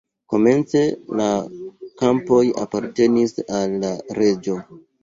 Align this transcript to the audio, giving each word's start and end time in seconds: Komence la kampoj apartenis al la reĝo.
Komence 0.33 0.81
la 1.19 1.27
kampoj 2.01 2.43
apartenis 2.65 3.39
al 3.61 3.79
la 3.87 3.97
reĝo. 4.23 4.63